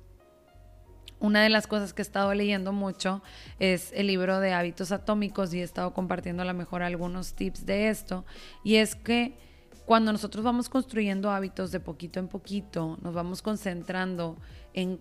Una 1.20 1.42
de 1.42 1.48
las 1.48 1.66
cosas 1.66 1.92
que 1.92 2.02
he 2.02 2.04
estado 2.04 2.32
leyendo 2.34 2.72
mucho 2.72 3.22
es 3.58 3.92
el 3.94 4.06
libro 4.06 4.40
de 4.40 4.52
hábitos 4.52 4.92
atómicos 4.92 5.52
y 5.52 5.60
he 5.60 5.64
estado 5.64 5.92
compartiendo 5.92 6.42
a 6.42 6.46
lo 6.46 6.54
mejor 6.54 6.82
algunos 6.82 7.34
tips 7.34 7.66
de 7.66 7.88
esto. 7.88 8.24
Y 8.62 8.76
es 8.76 8.94
que 8.94 9.36
cuando 9.84 10.12
nosotros 10.12 10.44
vamos 10.44 10.68
construyendo 10.68 11.30
hábitos 11.30 11.72
de 11.72 11.80
poquito 11.80 12.20
en 12.20 12.28
poquito, 12.28 12.98
nos 13.02 13.14
vamos 13.14 13.42
concentrando 13.42 14.36
en 14.74 15.00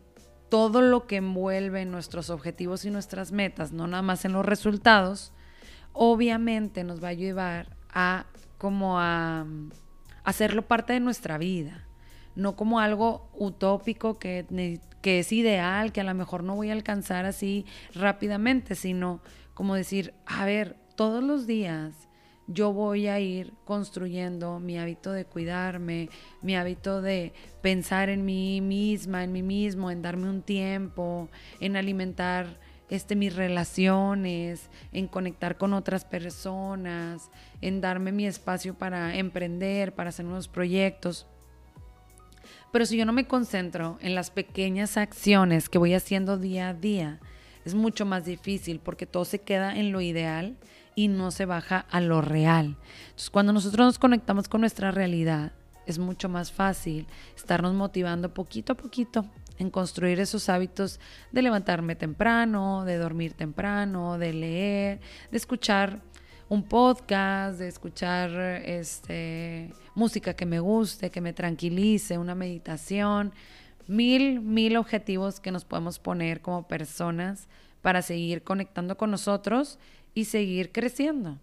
todo 0.49 0.81
lo 0.81 1.07
que 1.07 1.17
envuelve 1.17 1.85
nuestros 1.85 2.29
objetivos 2.29 2.85
y 2.85 2.89
nuestras 2.89 3.31
metas, 3.31 3.73
no 3.73 3.85
nada 3.87 4.01
más 4.01 4.23
en 4.25 4.33
los 4.33 4.45
resultados, 4.45 5.33
obviamente 5.91 6.83
nos 6.83 7.03
va 7.03 7.07
a 7.07 7.11
ayudar 7.11 7.75
a 7.89 8.27
como 8.57 8.99
a, 8.99 9.45
hacerlo 10.23 10.67
parte 10.67 10.93
de 10.93 10.99
nuestra 10.99 11.37
vida, 11.37 11.87
no 12.35 12.55
como 12.55 12.79
algo 12.79 13.29
utópico 13.33 14.19
que, 14.19 14.45
que 15.07 15.19
es 15.19 15.31
ideal, 15.31 15.93
que 15.93 16.01
a 16.01 16.03
lo 16.03 16.13
mejor 16.13 16.43
no 16.43 16.57
voy 16.57 16.69
a 16.69 16.73
alcanzar 16.73 17.25
así 17.25 17.65
rápidamente, 17.93 18.75
sino 18.75 19.21
como 19.53 19.73
decir, 19.73 20.13
a 20.25 20.43
ver, 20.43 20.75
todos 20.97 21.23
los 21.23 21.47
días 21.47 22.09
yo 22.45 22.73
voy 22.73 23.07
a 23.07 23.17
ir 23.17 23.53
construyendo 23.63 24.59
mi 24.59 24.77
hábito 24.77 25.13
de 25.13 25.23
cuidarme, 25.23 26.09
mi 26.41 26.57
hábito 26.57 27.01
de 27.01 27.31
pensar 27.61 28.09
en 28.09 28.25
mí 28.25 28.59
misma, 28.59 29.23
en 29.23 29.31
mí 29.31 29.43
mismo, 29.43 29.91
en 29.91 30.01
darme 30.01 30.29
un 30.29 30.41
tiempo, 30.41 31.29
en 31.61 31.77
alimentar 31.77 32.59
este, 32.89 33.15
mis 33.15 33.33
relaciones, 33.33 34.69
en 34.91 35.07
conectar 35.07 35.55
con 35.55 35.71
otras 35.71 36.03
personas, 36.03 37.31
en 37.61 37.79
darme 37.79 38.11
mi 38.11 38.25
espacio 38.25 38.73
para 38.73 39.15
emprender, 39.15 39.95
para 39.95 40.09
hacer 40.09 40.25
nuevos 40.25 40.49
proyectos. 40.49 41.27
Pero 42.71 42.85
si 42.85 42.97
yo 42.97 43.05
no 43.05 43.13
me 43.13 43.27
concentro 43.27 43.97
en 44.01 44.15
las 44.15 44.29
pequeñas 44.29 44.97
acciones 44.97 45.69
que 45.69 45.77
voy 45.77 45.93
haciendo 45.93 46.37
día 46.37 46.69
a 46.69 46.73
día, 46.73 47.19
es 47.65 47.75
mucho 47.75 48.05
más 48.05 48.25
difícil 48.25 48.79
porque 48.79 49.05
todo 49.05 49.25
se 49.25 49.39
queda 49.39 49.75
en 49.75 49.91
lo 49.91 50.01
ideal 50.01 50.57
y 50.95 51.07
no 51.09 51.31
se 51.31 51.45
baja 51.45 51.85
a 51.89 52.01
lo 52.01 52.21
real. 52.21 52.77
Entonces, 53.05 53.29
cuando 53.29 53.53
nosotros 53.53 53.85
nos 53.85 53.99
conectamos 53.99 54.47
con 54.47 54.61
nuestra 54.61 54.91
realidad, 54.91 55.51
es 55.85 55.99
mucho 55.99 56.29
más 56.29 56.51
fácil 56.51 57.07
estarnos 57.35 57.73
motivando 57.73 58.33
poquito 58.33 58.73
a 58.73 58.77
poquito 58.77 59.25
en 59.57 59.69
construir 59.69 60.19
esos 60.19 60.49
hábitos 60.49 60.99
de 61.31 61.41
levantarme 61.41 61.95
temprano, 61.95 62.83
de 62.85 62.97
dormir 62.97 63.33
temprano, 63.33 64.17
de 64.17 64.33
leer, 64.33 64.99
de 65.31 65.37
escuchar 65.37 66.01
un 66.49 66.63
podcast, 66.63 67.59
de 67.59 67.67
escuchar 67.67 68.29
este, 68.65 69.73
música 69.95 70.33
que 70.33 70.45
me 70.45 70.59
guste, 70.59 71.09
que 71.09 71.21
me 71.21 71.33
tranquilice, 71.33 72.17
una 72.17 72.35
meditación, 72.35 73.33
mil, 73.87 74.41
mil 74.41 74.77
objetivos 74.77 75.39
que 75.39 75.51
nos 75.51 75.65
podemos 75.65 75.99
poner 75.99 76.41
como 76.41 76.67
personas 76.67 77.47
para 77.81 78.01
seguir 78.01 78.43
conectando 78.43 78.97
con 78.97 79.11
nosotros 79.11 79.77
y 80.13 80.25
seguir 80.25 80.71
creciendo. 80.71 81.37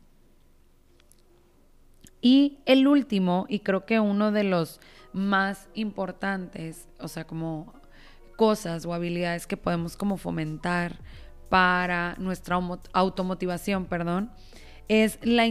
Y 2.20 2.58
el 2.64 2.86
último, 2.86 3.44
y 3.50 3.60
creo 3.60 3.84
que 3.84 4.00
uno 4.00 4.32
de 4.32 4.44
los 4.44 4.80
más 5.12 5.68
importantes, 5.74 6.88
o 6.98 7.08
sea, 7.08 7.26
como 7.26 7.74
cosas 8.36 8.86
o 8.86 8.94
habilidades 8.94 9.46
que 9.46 9.58
podemos 9.58 9.96
como 9.96 10.16
fomentar 10.16 10.98
para 11.50 12.16
nuestra 12.18 12.58
automotivación, 12.94 13.84
perdón, 13.84 14.30
es 14.88 15.18
la, 15.22 15.44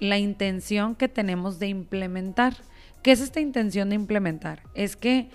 la 0.00 0.18
intención 0.18 0.94
que 0.94 1.08
tenemos 1.08 1.58
de 1.58 1.68
implementar. 1.68 2.54
¿Qué 3.02 3.12
es 3.12 3.20
esta 3.20 3.40
intención 3.40 3.88
de 3.88 3.96
implementar? 3.96 4.62
Es 4.74 4.96
que 4.96 5.28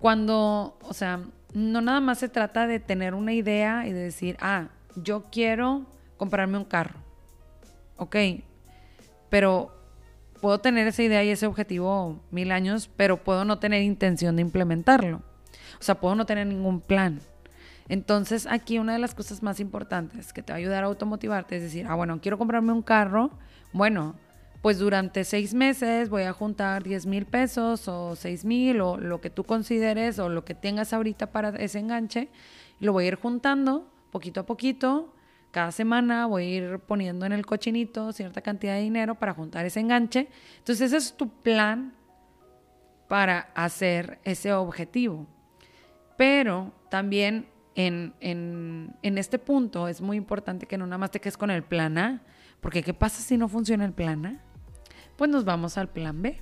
cuando, 0.00 0.76
o 0.82 0.94
sea, 0.94 1.20
no 1.52 1.80
nada 1.80 2.00
más 2.00 2.18
se 2.18 2.28
trata 2.28 2.66
de 2.66 2.80
tener 2.80 3.14
una 3.14 3.32
idea 3.32 3.86
y 3.86 3.92
de 3.92 4.00
decir, 4.00 4.36
ah, 4.40 4.68
yo 4.96 5.24
quiero 5.30 5.86
comprarme 6.16 6.58
un 6.58 6.64
carro. 6.64 6.98
Ok, 7.96 8.16
pero 9.30 9.72
puedo 10.40 10.60
tener 10.60 10.86
esa 10.86 11.02
idea 11.02 11.24
y 11.24 11.30
ese 11.30 11.46
objetivo 11.46 12.20
mil 12.30 12.50
años, 12.52 12.90
pero 12.96 13.22
puedo 13.22 13.44
no 13.44 13.58
tener 13.58 13.82
intención 13.82 14.36
de 14.36 14.42
implementarlo. 14.42 15.22
O 15.80 15.82
sea, 15.82 16.00
puedo 16.00 16.14
no 16.14 16.26
tener 16.26 16.46
ningún 16.46 16.80
plan. 16.80 17.20
Entonces, 17.88 18.46
aquí 18.50 18.78
una 18.78 18.94
de 18.94 18.98
las 18.98 19.14
cosas 19.14 19.42
más 19.42 19.60
importantes 19.60 20.32
que 20.32 20.42
te 20.42 20.52
va 20.52 20.56
a 20.56 20.58
ayudar 20.58 20.84
a 20.84 20.86
automotivarte 20.86 21.56
es 21.56 21.62
decir, 21.62 21.86
ah, 21.88 21.94
bueno, 21.94 22.20
quiero 22.20 22.38
comprarme 22.38 22.72
un 22.72 22.82
carro. 22.82 23.30
Bueno, 23.72 24.14
pues 24.62 24.78
durante 24.78 25.24
seis 25.24 25.52
meses 25.52 26.08
voy 26.08 26.22
a 26.22 26.32
juntar 26.32 26.82
10 26.82 27.04
mil 27.04 27.26
pesos 27.26 27.86
o 27.86 28.16
6 28.16 28.46
mil 28.46 28.80
o 28.80 28.96
lo 28.96 29.20
que 29.20 29.28
tú 29.28 29.44
consideres 29.44 30.18
o 30.18 30.30
lo 30.30 30.46
que 30.46 30.54
tengas 30.54 30.94
ahorita 30.94 31.32
para 31.32 31.50
ese 31.50 31.80
enganche. 31.80 32.30
Lo 32.80 32.94
voy 32.94 33.04
a 33.04 33.08
ir 33.08 33.16
juntando 33.16 33.90
poquito 34.10 34.40
a 34.40 34.46
poquito. 34.46 35.12
Cada 35.50 35.70
semana 35.70 36.26
voy 36.26 36.44
a 36.44 36.48
ir 36.56 36.78
poniendo 36.78 37.26
en 37.26 37.32
el 37.32 37.44
cochinito 37.44 38.12
cierta 38.12 38.40
cantidad 38.40 38.74
de 38.74 38.80
dinero 38.80 39.16
para 39.16 39.34
juntar 39.34 39.66
ese 39.66 39.80
enganche. 39.80 40.28
Entonces 40.58 40.86
ese 40.86 40.96
es 40.96 41.14
tu 41.14 41.28
plan 41.28 41.92
para 43.06 43.50
hacer 43.54 44.18
ese 44.24 44.54
objetivo. 44.54 45.26
Pero 46.16 46.72
también 46.88 47.46
en, 47.74 48.96
este 49.02 49.38
punto 49.38 49.88
es 49.88 50.00
muy 50.00 50.16
importante 50.16 50.66
que 50.66 50.78
no 50.78 50.86
nada 50.86 50.98
más 50.98 51.10
te 51.10 51.20
quedes 51.20 51.36
con 51.36 51.50
el 51.50 51.62
plan 51.62 51.98
A, 51.98 52.22
porque 52.60 52.82
¿qué 52.82 52.94
pasa 52.94 53.22
si 53.22 53.36
no 53.36 53.48
funciona 53.48 53.84
el 53.84 53.92
plan 53.92 54.26
A? 54.26 54.40
Pues 55.16 55.30
nos 55.30 55.44
vamos 55.44 55.78
al 55.78 55.88
plan 55.88 56.22
B. 56.22 56.40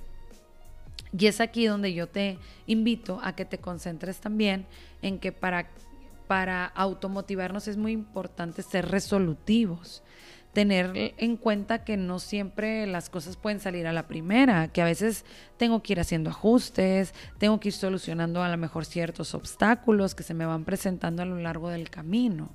Y 1.17 1.27
es 1.27 1.41
aquí 1.41 1.65
donde 1.65 1.93
yo 1.93 2.07
te 2.07 2.39
invito 2.65 3.19
a 3.23 3.35
que 3.35 3.45
te 3.45 3.59
concentres 3.59 4.19
también 4.19 4.65
en 5.01 5.19
que 5.19 5.31
para, 5.31 5.69
para 6.27 6.65
automotivarnos 6.65 7.67
es 7.67 7.77
muy 7.77 7.91
importante 7.91 8.63
ser 8.63 8.89
resolutivos 8.89 10.01
tener 10.53 11.13
en 11.17 11.35
cuenta 11.35 11.83
que 11.83 11.97
no 11.97 12.19
siempre 12.19 12.85
las 12.85 13.09
cosas 13.09 13.37
pueden 13.37 13.59
salir 13.59 13.87
a 13.87 13.93
la 13.93 14.07
primera, 14.07 14.67
que 14.67 14.81
a 14.81 14.85
veces 14.85 15.25
tengo 15.57 15.81
que 15.81 15.93
ir 15.93 15.99
haciendo 15.99 16.29
ajustes, 16.29 17.13
tengo 17.39 17.59
que 17.59 17.69
ir 17.69 17.73
solucionando 17.73 18.43
a 18.43 18.49
lo 18.49 18.57
mejor 18.57 18.85
ciertos 18.85 19.33
obstáculos 19.33 20.13
que 20.13 20.23
se 20.23 20.35
me 20.35 20.45
van 20.45 20.63
presentando 20.63 21.23
a 21.23 21.25
lo 21.25 21.39
largo 21.39 21.69
del 21.69 21.89
camino. 21.89 22.51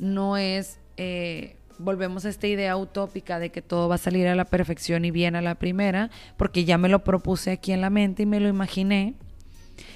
No 0.00 0.36
es, 0.36 0.80
eh, 0.96 1.56
volvemos 1.78 2.24
a 2.24 2.28
esta 2.28 2.48
idea 2.48 2.76
utópica 2.76 3.38
de 3.38 3.50
que 3.50 3.62
todo 3.62 3.88
va 3.88 3.94
a 3.94 3.98
salir 3.98 4.26
a 4.26 4.34
la 4.34 4.44
perfección 4.44 5.04
y 5.04 5.12
bien 5.12 5.36
a 5.36 5.42
la 5.42 5.54
primera, 5.54 6.10
porque 6.36 6.64
ya 6.64 6.76
me 6.76 6.88
lo 6.88 7.04
propuse 7.04 7.52
aquí 7.52 7.70
en 7.70 7.80
la 7.80 7.90
mente 7.90 8.24
y 8.24 8.26
me 8.26 8.40
lo 8.40 8.48
imaginé. 8.48 9.14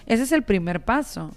Ese 0.06 0.22
es 0.22 0.32
el 0.32 0.44
primer 0.44 0.84
paso. 0.84 1.34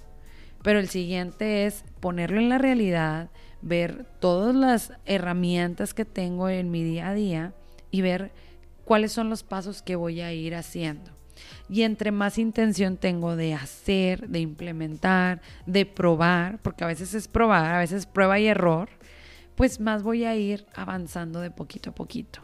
Pero 0.61 0.79
el 0.79 0.89
siguiente 0.89 1.67
es 1.67 1.83
ponerlo 1.99 2.39
en 2.39 2.49
la 2.49 2.57
realidad, 2.57 3.29
ver 3.61 4.05
todas 4.19 4.55
las 4.55 4.93
herramientas 5.05 5.93
que 5.93 6.05
tengo 6.05 6.49
en 6.49 6.71
mi 6.71 6.83
día 6.83 7.09
a 7.09 7.13
día 7.13 7.53
y 7.91 8.01
ver 8.01 8.31
cuáles 8.83 9.11
son 9.11 9.29
los 9.29 9.43
pasos 9.43 9.81
que 9.81 9.95
voy 9.95 10.21
a 10.21 10.33
ir 10.33 10.55
haciendo. 10.55 11.11
Y 11.67 11.81
entre 11.81 12.11
más 12.11 12.37
intención 12.37 12.97
tengo 12.97 13.35
de 13.35 13.53
hacer, 13.53 14.29
de 14.29 14.39
implementar, 14.39 15.41
de 15.65 15.85
probar, 15.85 16.59
porque 16.59 16.83
a 16.83 16.87
veces 16.87 17.13
es 17.13 17.27
probar, 17.27 17.73
a 17.73 17.79
veces 17.79 18.05
prueba 18.05 18.39
y 18.39 18.47
error, 18.47 18.89
pues 19.55 19.79
más 19.79 20.03
voy 20.03 20.25
a 20.25 20.35
ir 20.35 20.65
avanzando 20.75 21.41
de 21.41 21.51
poquito 21.51 21.89
a 21.89 21.95
poquito. 21.95 22.41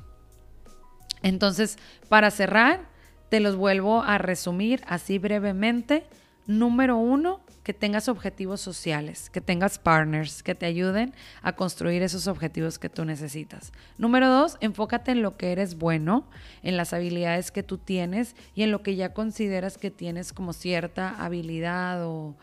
Entonces, 1.21 1.77
para 2.09 2.31
cerrar, 2.31 2.89
te 3.29 3.39
los 3.39 3.55
vuelvo 3.55 4.01
a 4.01 4.17
resumir 4.17 4.81
así 4.87 5.19
brevemente. 5.19 6.05
Número 6.47 6.97
uno, 6.97 7.41
que 7.63 7.73
tengas 7.73 8.07
objetivos 8.07 8.59
sociales, 8.59 9.29
que 9.29 9.41
tengas 9.41 9.77
partners 9.77 10.41
que 10.41 10.55
te 10.55 10.65
ayuden 10.65 11.13
a 11.41 11.55
construir 11.55 12.01
esos 12.01 12.27
objetivos 12.27 12.79
que 12.79 12.89
tú 12.89 13.05
necesitas. 13.05 13.71
Número 13.97 14.29
dos, 14.29 14.57
enfócate 14.61 15.11
en 15.11 15.21
lo 15.21 15.37
que 15.37 15.51
eres 15.51 15.77
bueno, 15.77 16.27
en 16.63 16.77
las 16.77 16.93
habilidades 16.93 17.51
que 17.51 17.63
tú 17.63 17.77
tienes 17.77 18.35
y 18.55 18.63
en 18.63 18.71
lo 18.71 18.81
que 18.81 18.95
ya 18.95 19.13
consideras 19.13 19.77
que 19.77 19.91
tienes 19.91 20.33
como 20.33 20.53
cierta 20.53 21.09
habilidad 21.23 22.05
o, 22.05 22.35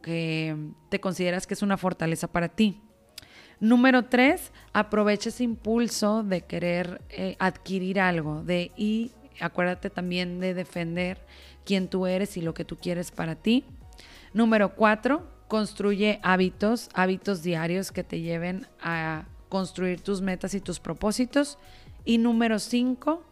que 0.00 0.56
te 0.90 1.00
consideras 1.00 1.46
que 1.46 1.54
es 1.54 1.62
una 1.62 1.76
fortaleza 1.76 2.28
para 2.28 2.48
ti. 2.48 2.80
Número 3.58 4.04
tres, 4.04 4.52
aprovecha 4.72 5.30
ese 5.30 5.42
impulso 5.42 6.22
de 6.22 6.42
querer 6.42 7.00
eh, 7.10 7.36
adquirir 7.40 7.98
algo, 7.98 8.44
de 8.44 8.70
y 8.76 9.10
acuérdate 9.40 9.90
también 9.90 10.38
de 10.38 10.54
defender 10.54 11.18
quién 11.64 11.88
tú 11.88 12.06
eres 12.06 12.36
y 12.36 12.42
lo 12.42 12.54
que 12.54 12.64
tú 12.64 12.76
quieres 12.76 13.10
para 13.10 13.34
ti. 13.34 13.64
Número 14.34 14.74
cuatro, 14.74 15.26
construye 15.48 16.18
hábitos, 16.22 16.88
hábitos 16.94 17.42
diarios 17.42 17.92
que 17.92 18.04
te 18.04 18.20
lleven 18.20 18.66
a 18.80 19.26
construir 19.48 20.00
tus 20.00 20.22
metas 20.22 20.54
y 20.54 20.60
tus 20.60 20.80
propósitos. 20.80 21.58
Y 22.04 22.18
número 22.18 22.58
cinco, 22.58 23.22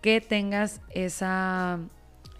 que 0.00 0.20
tengas 0.20 0.80
esa, 0.90 1.78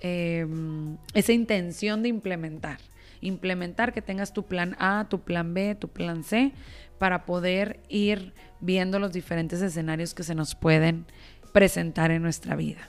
em, 0.00 0.97
esa 1.12 1.33
intención 1.33 2.03
de 2.03 2.09
implementar. 2.09 2.79
Implementar, 3.21 3.93
que 3.93 4.00
tengas 4.00 4.33
tu 4.33 4.45
plan 4.45 4.77
A, 4.79 5.07
tu 5.11 5.21
plan 5.21 5.53
B, 5.53 5.75
tu 5.75 5.88
plan 5.88 6.25
C, 6.25 6.53
para 6.99 7.27
poder 7.27 7.81
ir 7.88 8.33
viendo 8.61 8.99
los 8.99 9.12
diferentes 9.12 9.61
escenarios 9.61 10.15
que 10.15 10.23
se 10.23 10.35
nos 10.35 10.55
pueden 10.55 11.05
presentar 11.53 12.11
en 12.11 12.23
nuestra 12.23 12.57
vida 12.57 12.88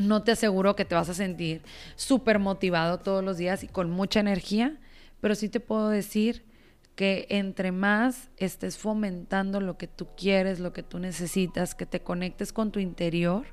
no 0.00 0.22
te 0.22 0.32
aseguro 0.32 0.74
que 0.76 0.86
te 0.86 0.94
vas 0.94 1.10
a 1.10 1.14
sentir 1.14 1.62
súper 1.94 2.38
motivado 2.38 2.98
todos 2.98 3.22
los 3.22 3.36
días 3.36 3.62
y 3.62 3.68
con 3.68 3.90
mucha 3.90 4.18
energía, 4.18 4.78
pero 5.20 5.34
sí 5.34 5.50
te 5.50 5.60
puedo 5.60 5.90
decir 5.90 6.42
que 6.94 7.26
entre 7.28 7.70
más 7.70 8.30
estés 8.38 8.78
fomentando 8.78 9.60
lo 9.60 9.76
que 9.76 9.86
tú 9.86 10.08
quieres, 10.16 10.58
lo 10.58 10.72
que 10.72 10.82
tú 10.82 10.98
necesitas, 10.98 11.74
que 11.74 11.84
te 11.84 12.00
conectes 12.00 12.52
con 12.52 12.72
tu 12.72 12.80
interior, 12.80 13.44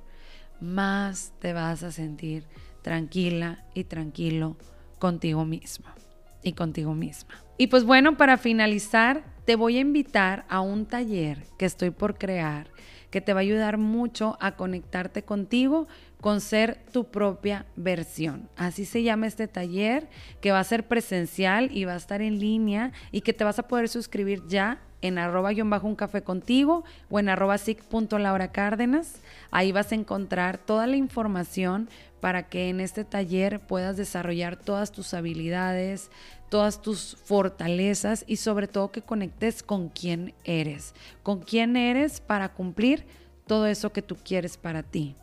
más 0.62 1.34
te 1.40 1.52
vas 1.52 1.84
a 1.84 1.92
sentir 1.92 2.46
tranquila 2.82 3.66
y 3.74 3.84
tranquilo 3.84 4.58
contigo 5.00 5.44
mismo 5.44 5.88
y 6.44 6.54
contigo 6.54 6.96
misma. 6.96 7.44
Y 7.58 7.68
pues 7.68 7.84
bueno, 7.84 8.16
para 8.16 8.38
finalizar, 8.38 9.26
te 9.46 9.58
voy 9.58 9.78
a 9.78 9.82
invitar 9.82 10.46
a 10.48 10.62
un 10.62 10.86
taller 10.86 11.46
que 11.58 11.66
estoy 11.66 11.92
por 11.92 12.18
crear 12.18 12.70
que 13.10 13.22
te 13.22 13.34
va 13.34 13.40
a 13.40 13.42
ayudar 13.42 13.78
mucho 13.78 14.38
a 14.40 14.56
conectarte 14.56 15.24
contigo 15.24 15.88
con 16.22 16.42
ser 16.42 16.80
tu 16.92 17.06
propia 17.06 17.66
versión. 17.76 18.50
Así 18.56 18.86
se 18.86 19.04
llama 19.04 19.28
este 19.28 19.48
taller 19.48 20.08
que 20.42 20.52
va 20.52 20.60
a 20.60 20.64
ser 20.64 20.88
presencial 20.88 21.70
y 21.72 21.86
va 21.86 21.94
a 21.94 21.98
estar 21.98 22.22
en 22.22 22.40
línea 22.40 22.92
y 23.12 23.22
que 23.22 23.34
te 23.34 23.44
vas 23.44 23.60
a 23.60 23.68
poder 23.68 23.90
suscribir 23.90 24.44
ya 24.48 24.82
en 25.02 25.20
arroba 25.20 25.52
bajo 25.54 25.88
un 25.88 25.96
café 25.96 26.24
contigo 26.24 26.84
o 27.10 27.20
en 27.20 27.30
arroba 27.30 27.58
Cárdenas. 28.52 29.22
Ahí 29.52 29.72
vas 29.72 29.92
a 29.92 29.96
encontrar 29.96 30.58
toda 30.58 30.88
la 30.88 30.96
información 30.96 31.88
para 32.20 32.50
que 32.50 32.70
en 32.70 32.80
este 32.80 33.04
taller 33.04 33.60
puedas 33.60 33.96
desarrollar 33.96 34.58
todas 34.58 34.92
tus 34.92 35.14
habilidades, 35.14 36.10
todas 36.50 36.82
tus 36.82 37.16
fortalezas 37.24 38.26
y 38.28 38.38
sobre 38.38 38.68
todo 38.68 38.92
que 38.92 39.04
conectes 39.04 39.62
con 39.62 39.90
quién 39.90 40.34
eres, 40.44 40.96
con 41.22 41.42
quién 41.42 41.76
eres 41.76 42.20
para 42.20 42.50
cumplir 42.50 43.06
todo 43.46 43.68
eso 43.68 43.94
que 43.94 44.02
tú 44.02 44.18
quieres 44.24 44.58
para 44.58 44.82
ti 44.82 45.16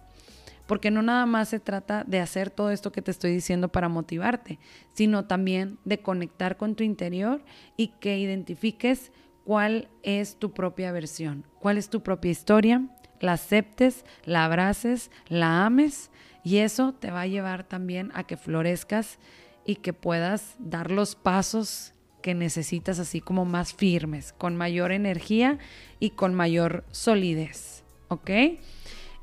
porque 0.66 0.90
no 0.90 1.02
nada 1.02 1.26
más 1.26 1.48
se 1.48 1.60
trata 1.60 2.04
de 2.04 2.20
hacer 2.20 2.50
todo 2.50 2.70
esto 2.70 2.92
que 2.92 3.02
te 3.02 3.10
estoy 3.10 3.32
diciendo 3.32 3.68
para 3.68 3.88
motivarte, 3.88 4.58
sino 4.92 5.26
también 5.26 5.78
de 5.84 6.00
conectar 6.00 6.56
con 6.56 6.74
tu 6.74 6.84
interior 6.84 7.44
y 7.76 7.88
que 8.00 8.18
identifiques 8.18 9.12
cuál 9.44 9.88
es 10.02 10.36
tu 10.36 10.52
propia 10.52 10.92
versión, 10.92 11.44
cuál 11.60 11.78
es 11.78 11.90
tu 11.90 12.02
propia 12.02 12.30
historia, 12.30 12.86
la 13.20 13.34
aceptes, 13.34 14.04
la 14.24 14.44
abraces, 14.44 15.10
la 15.28 15.66
ames 15.66 16.10
y 16.42 16.58
eso 16.58 16.92
te 16.94 17.10
va 17.10 17.22
a 17.22 17.26
llevar 17.26 17.64
también 17.64 18.10
a 18.14 18.24
que 18.24 18.36
florezcas 18.36 19.18
y 19.64 19.76
que 19.76 19.92
puedas 19.92 20.56
dar 20.58 20.90
los 20.90 21.14
pasos 21.14 21.94
que 22.22 22.34
necesitas 22.34 22.98
así 22.98 23.20
como 23.20 23.44
más 23.44 23.74
firmes, 23.74 24.32
con 24.32 24.56
mayor 24.56 24.92
energía 24.92 25.58
y 26.00 26.10
con 26.10 26.34
mayor 26.34 26.84
solidez, 26.90 27.84
¿ok? 28.08 28.30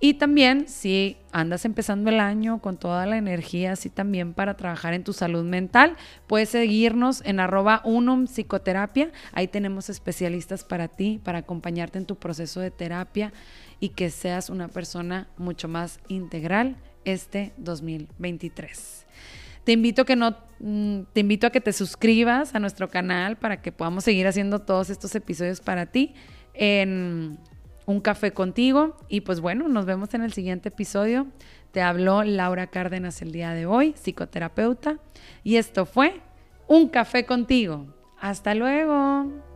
Y 0.04 0.16
también 0.16 0.68
si 0.68 1.18
andas 1.32 1.64
empezando 1.64 2.10
el 2.10 2.20
año 2.20 2.60
con 2.60 2.78
toda 2.78 3.06
la 3.06 3.18
energía, 3.18 3.74
así 3.74 3.92
también 3.92 4.34
para 4.34 4.58
trabajar 4.58 4.96
en 4.96 5.04
tu 5.04 5.14
salud 5.14 5.44
mental, 5.44 5.96
puedes 6.26 6.50
seguirnos 6.50 7.22
en 7.24 7.40
arroba 7.40 7.82
unum 7.86 8.26
psicoterapia. 8.26 9.12
Ahí 9.32 9.48
tenemos 9.48 9.92
especialistas 9.92 10.64
para 10.64 10.88
ti, 10.88 11.22
para 11.24 11.38
acompañarte 11.38 12.00
en 12.00 12.08
tu 12.08 12.16
proceso 12.16 12.60
de 12.60 12.72
terapia 12.72 13.32
y 13.80 13.90
que 13.90 14.10
seas 14.10 14.50
una 14.50 14.70
persona 14.70 15.28
mucho 15.38 15.68
más 15.68 16.00
integral 16.08 16.78
este 17.06 17.54
2023. 17.58 19.06
Te 19.64 19.72
invito, 19.72 20.04
que 20.06 20.16
no, 20.16 20.36
mm, 20.60 21.02
te 21.14 21.20
invito 21.20 21.46
a 21.46 21.52
que 21.52 21.62
te 21.62 21.74
suscribas 21.74 22.56
a 22.56 22.60
nuestro 22.60 22.90
canal 22.90 23.38
para 23.38 23.62
que 23.62 23.72
podamos 23.72 24.04
seguir 24.04 24.26
haciendo 24.26 24.58
todos 24.58 24.90
estos 24.90 25.14
episodios 25.14 25.62
para 25.62 25.86
ti 25.86 26.16
en 26.56 27.38
un 27.86 28.02
café 28.02 28.32
contigo. 28.32 28.98
Y 29.10 29.22
pues 29.22 29.40
bueno, 29.40 29.68
nos 29.68 29.86
vemos 29.86 30.14
en 30.14 30.22
el 30.24 30.34
siguiente 30.34 30.70
episodio. 30.70 31.28
Te 31.72 31.82
habló 31.82 32.24
Laura 32.24 32.68
Cárdenas 32.68 33.22
el 33.22 33.32
día 33.32 33.54
de 33.54 33.66
hoy, 33.66 33.94
psicoterapeuta. 33.94 34.98
Y 35.44 35.56
esto 35.56 35.86
fue 35.86 36.22
Un 36.68 36.88
café 36.90 37.26
contigo. 37.26 37.88
Hasta 38.20 38.56
luego. 38.56 39.51